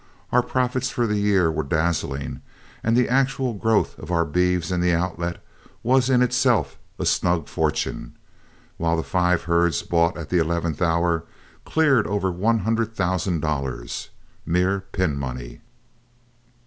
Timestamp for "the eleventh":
10.29-10.81